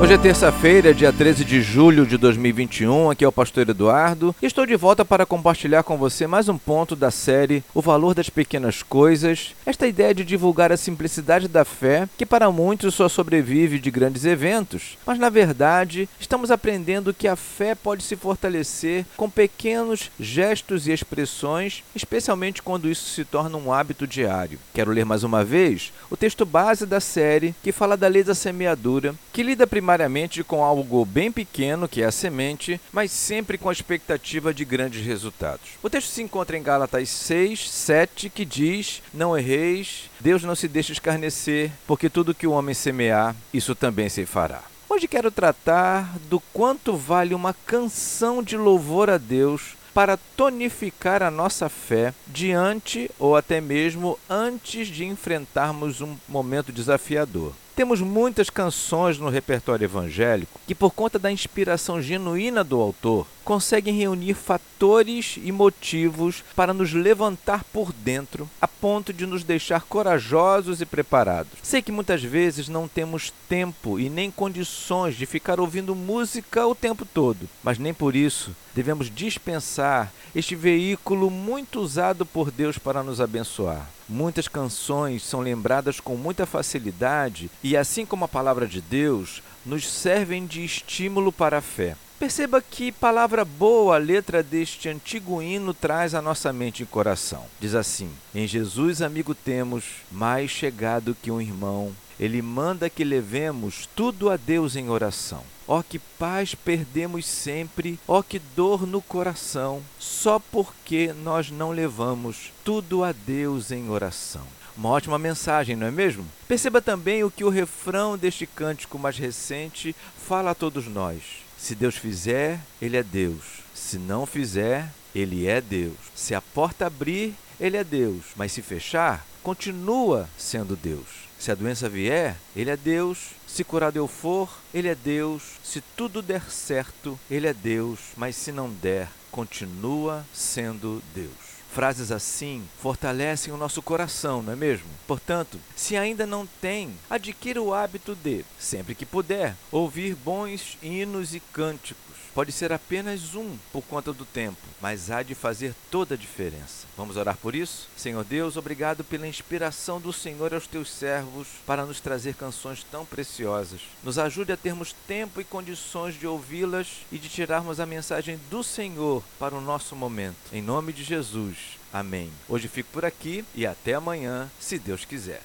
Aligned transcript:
Hoje 0.00 0.12
é 0.12 0.18
terça-feira, 0.18 0.92
dia 0.92 1.12
13 1.12 1.44
de 1.44 1.62
julho 1.62 2.04
de 2.04 2.18
2021. 2.18 3.10
Aqui 3.10 3.24
é 3.24 3.28
o 3.28 3.32
Pastor 3.32 3.66
Eduardo 3.66 4.34
e 4.42 4.46
estou 4.46 4.66
de 4.66 4.74
volta 4.74 5.04
para 5.04 5.24
compartilhar 5.24 5.82
com 5.84 5.96
você 5.96 6.26
mais 6.26 6.48
um 6.48 6.58
ponto 6.58 6.96
da 6.96 7.12
série 7.12 7.62
O 7.72 7.80
Valor 7.80 8.12
das 8.12 8.28
Pequenas 8.28 8.82
Coisas. 8.82 9.54
Esta 9.64 9.86
ideia 9.86 10.12
de 10.12 10.24
divulgar 10.24 10.72
a 10.72 10.76
simplicidade 10.76 11.46
da 11.46 11.64
fé, 11.64 12.08
que 12.18 12.26
para 12.26 12.50
muitos 12.50 12.94
só 12.94 13.08
sobrevive 13.08 13.78
de 13.78 13.90
grandes 13.90 14.24
eventos, 14.24 14.98
mas 15.06 15.18
na 15.18 15.30
verdade 15.30 16.08
estamos 16.20 16.50
aprendendo 16.50 17.14
que 17.14 17.28
a 17.28 17.36
fé 17.36 17.74
pode 17.74 18.02
se 18.02 18.16
fortalecer 18.16 19.06
com 19.16 19.30
pequenos 19.30 20.10
gestos 20.18 20.86
e 20.86 20.92
expressões, 20.92 21.82
especialmente 21.94 22.62
quando 22.62 22.90
isso 22.90 23.08
se 23.10 23.24
torna 23.24 23.56
um 23.56 23.72
hábito 23.72 24.06
diário. 24.06 24.58
Quero 24.74 24.90
ler 24.90 25.06
mais 25.06 25.22
uma 25.22 25.44
vez 25.44 25.92
o 26.10 26.16
texto 26.16 26.44
base 26.44 26.84
da 26.84 27.00
série 27.00 27.54
que 27.62 27.72
fala 27.72 27.96
da 27.96 28.08
lei 28.08 28.24
da 28.24 28.34
semeadura, 28.34 29.14
que 29.32 29.42
lida 29.42 29.66
primeiro 29.66 29.83
primariamente 29.84 30.42
com 30.42 30.64
algo 30.64 31.04
bem 31.04 31.30
pequeno, 31.30 31.86
que 31.86 32.00
é 32.00 32.06
a 32.06 32.10
semente, 32.10 32.80
mas 32.90 33.10
sempre 33.10 33.58
com 33.58 33.68
a 33.68 33.72
expectativa 33.72 34.54
de 34.54 34.64
grandes 34.64 35.04
resultados. 35.04 35.72
O 35.82 35.90
texto 35.90 36.08
se 36.08 36.22
encontra 36.22 36.56
em 36.56 36.62
Gálatas 36.62 37.10
6, 37.10 37.70
7, 37.70 38.30
que 38.30 38.46
diz: 38.46 39.02
Não 39.12 39.36
erreis, 39.36 40.08
Deus 40.18 40.42
não 40.42 40.54
se 40.54 40.68
deixa 40.68 40.94
escarnecer, 40.94 41.70
porque 41.86 42.08
tudo 42.08 42.34
que 42.34 42.46
o 42.46 42.52
homem 42.52 42.74
semear, 42.74 43.36
isso 43.52 43.74
também 43.74 44.08
se 44.08 44.24
fará. 44.24 44.62
Hoje 44.88 45.06
quero 45.06 45.30
tratar 45.30 46.16
do 46.30 46.40
quanto 46.40 46.96
vale 46.96 47.34
uma 47.34 47.52
canção 47.52 48.42
de 48.42 48.56
louvor 48.56 49.10
a 49.10 49.18
Deus 49.18 49.76
para 49.92 50.16
tonificar 50.16 51.22
a 51.22 51.30
nossa 51.30 51.68
fé 51.68 52.14
diante 52.26 53.10
ou 53.18 53.36
até 53.36 53.60
mesmo 53.60 54.18
antes 54.30 54.88
de 54.88 55.04
enfrentarmos 55.04 56.00
um 56.00 56.16
momento 56.26 56.72
desafiador. 56.72 57.52
Temos 57.76 58.00
muitas 58.00 58.48
canções 58.48 59.18
no 59.18 59.28
repertório 59.28 59.84
evangélico 59.84 60.60
que, 60.64 60.76
por 60.76 60.92
conta 60.92 61.18
da 61.18 61.32
inspiração 61.32 62.00
genuína 62.00 62.62
do 62.62 62.80
autor, 62.80 63.26
conseguem 63.44 63.94
reunir 63.94 64.34
fatores 64.34 65.38
e 65.42 65.52
motivos 65.52 66.42
para 66.56 66.72
nos 66.74 66.92
levantar 66.92 67.62
por 67.64 67.92
dentro, 67.92 68.48
a 68.60 68.66
ponto 68.66 69.12
de 69.12 69.26
nos 69.26 69.44
deixar 69.44 69.82
corajosos 69.82 70.80
e 70.80 70.86
preparados. 70.86 71.52
Sei 71.62 71.82
que 71.82 71.92
muitas 71.92 72.22
vezes 72.22 72.68
não 72.68 72.88
temos 72.88 73.32
tempo 73.48 74.00
e 74.00 74.08
nem 74.08 74.30
condições 74.30 75.14
de 75.14 75.26
ficar 75.26 75.60
ouvindo 75.60 75.94
música 75.94 76.66
o 76.66 76.74
tempo 76.74 77.04
todo, 77.04 77.48
mas 77.62 77.78
nem 77.78 77.92
por 77.92 78.16
isso 78.16 78.54
devemos 78.74 79.10
dispensar 79.14 80.12
este 80.34 80.56
veículo 80.56 81.30
muito 81.30 81.80
usado 81.80 82.26
por 82.26 82.50
Deus 82.50 82.76
para 82.76 83.02
nos 83.02 83.20
abençoar. 83.20 83.88
Muitas 84.08 84.48
canções 84.48 85.22
são 85.22 85.40
lembradas 85.40 86.00
com 86.00 86.16
muita 86.16 86.44
facilidade 86.44 87.50
e, 87.62 87.76
assim 87.76 88.04
como 88.04 88.24
a 88.24 88.28
palavra 88.28 88.66
de 88.66 88.80
Deus, 88.80 89.42
nos 89.64 89.88
servem 89.88 90.44
de 90.44 90.64
estímulo 90.64 91.32
para 91.32 91.58
a 91.58 91.62
fé. 91.62 91.96
Perceba 92.24 92.62
que 92.62 92.90
palavra 92.90 93.44
boa 93.44 93.96
a 93.96 93.98
letra 93.98 94.42
deste 94.42 94.88
antigo 94.88 95.42
hino 95.42 95.74
traz 95.74 96.14
à 96.14 96.22
nossa 96.22 96.54
mente 96.54 96.82
e 96.82 96.86
coração. 96.86 97.44
Diz 97.60 97.74
assim: 97.74 98.10
Em 98.34 98.46
Jesus, 98.46 99.02
amigo, 99.02 99.34
temos 99.34 99.84
mais 100.10 100.50
chegado 100.50 101.14
que 101.20 101.30
um 101.30 101.38
irmão. 101.38 101.94
Ele 102.18 102.40
manda 102.40 102.88
que 102.88 103.04
levemos 103.04 103.86
tudo 103.94 104.30
a 104.30 104.38
Deus 104.38 104.74
em 104.74 104.88
oração. 104.88 105.42
Ó 105.68 105.80
oh, 105.80 105.82
que 105.82 105.98
paz 105.98 106.54
perdemos 106.54 107.26
sempre, 107.26 108.00
ó 108.08 108.20
oh, 108.20 108.22
que 108.22 108.38
dor 108.38 108.86
no 108.86 109.02
coração, 109.02 109.82
só 109.98 110.38
porque 110.38 111.12
nós 111.12 111.50
não 111.50 111.72
levamos 111.72 112.54
tudo 112.64 113.04
a 113.04 113.12
Deus 113.12 113.70
em 113.70 113.90
oração. 113.90 114.46
Uma 114.74 114.88
ótima 114.88 115.18
mensagem, 115.18 115.76
não 115.76 115.86
é 115.86 115.90
mesmo? 115.90 116.26
Perceba 116.48 116.80
também 116.80 117.22
o 117.22 117.30
que 117.30 117.44
o 117.44 117.50
refrão 117.50 118.16
deste 118.16 118.46
cântico 118.46 118.98
mais 118.98 119.18
recente 119.18 119.94
fala 120.26 120.52
a 120.52 120.54
todos 120.54 120.86
nós. 120.86 121.43
Se 121.64 121.74
Deus 121.74 121.96
fizer, 121.96 122.60
Ele 122.78 122.94
é 122.94 123.02
Deus. 123.02 123.42
Se 123.74 123.96
não 123.96 124.26
fizer, 124.26 124.92
Ele 125.14 125.46
é 125.46 125.62
Deus. 125.62 125.96
Se 126.14 126.34
a 126.34 126.42
porta 126.42 126.84
abrir, 126.84 127.34
Ele 127.58 127.78
é 127.78 127.82
Deus. 127.82 128.22
Mas 128.36 128.52
se 128.52 128.60
fechar, 128.60 129.26
continua 129.42 130.28
sendo 130.36 130.76
Deus. 130.76 131.06
Se 131.38 131.50
a 131.50 131.54
doença 131.54 131.88
vier, 131.88 132.36
Ele 132.54 132.68
é 132.68 132.76
Deus. 132.76 133.30
Se 133.46 133.64
curado 133.64 133.96
eu 133.96 134.06
for, 134.06 134.60
Ele 134.74 134.88
é 134.88 134.94
Deus. 134.94 135.42
Se 135.64 135.80
tudo 135.96 136.20
der 136.20 136.50
certo, 136.50 137.18
Ele 137.30 137.46
é 137.46 137.54
Deus. 137.54 137.98
Mas 138.14 138.36
se 138.36 138.52
não 138.52 138.68
der, 138.68 139.08
continua 139.30 140.22
sendo 140.34 141.02
Deus. 141.14 141.43
Frases 141.74 142.12
assim 142.12 142.62
fortalecem 142.80 143.52
o 143.52 143.56
nosso 143.56 143.82
coração, 143.82 144.40
não 144.40 144.52
é 144.52 144.56
mesmo? 144.56 144.86
Portanto, 145.08 145.58
se 145.74 145.96
ainda 145.96 146.24
não 146.24 146.46
tem, 146.46 146.94
adquira 147.10 147.60
o 147.60 147.74
hábito 147.74 148.14
de, 148.14 148.44
sempre 148.56 148.94
que 148.94 149.04
puder, 149.04 149.56
ouvir 149.72 150.14
bons 150.14 150.78
hinos 150.80 151.34
e 151.34 151.40
cânticos. 151.40 152.13
Pode 152.34 152.50
ser 152.50 152.72
apenas 152.72 153.36
um 153.36 153.56
por 153.72 153.82
conta 153.82 154.12
do 154.12 154.24
tempo, 154.24 154.58
mas 154.80 155.08
há 155.08 155.22
de 155.22 155.36
fazer 155.36 155.72
toda 155.88 156.14
a 156.14 156.18
diferença. 156.18 156.84
Vamos 156.96 157.16
orar 157.16 157.36
por 157.36 157.54
isso? 157.54 157.88
Senhor 157.96 158.24
Deus, 158.24 158.56
obrigado 158.56 159.04
pela 159.04 159.28
inspiração 159.28 160.00
do 160.00 160.12
Senhor 160.12 160.52
aos 160.52 160.66
teus 160.66 160.90
servos 160.90 161.46
para 161.64 161.86
nos 161.86 162.00
trazer 162.00 162.34
canções 162.34 162.84
tão 162.90 163.06
preciosas. 163.06 163.82
Nos 164.02 164.18
ajude 164.18 164.50
a 164.50 164.56
termos 164.56 164.92
tempo 165.06 165.40
e 165.40 165.44
condições 165.44 166.18
de 166.18 166.26
ouvi-las 166.26 166.88
e 167.12 167.18
de 167.18 167.28
tirarmos 167.28 167.78
a 167.78 167.86
mensagem 167.86 168.40
do 168.50 168.64
Senhor 168.64 169.22
para 169.38 169.54
o 169.54 169.60
nosso 169.60 169.94
momento. 169.94 170.36
Em 170.52 170.60
nome 170.60 170.92
de 170.92 171.04
Jesus. 171.04 171.78
Amém. 171.92 172.32
Hoje 172.48 172.66
fico 172.66 172.90
por 172.92 173.04
aqui 173.04 173.44
e 173.54 173.64
até 173.64 173.94
amanhã, 173.94 174.50
se 174.58 174.76
Deus 174.76 175.04
quiser. 175.04 175.40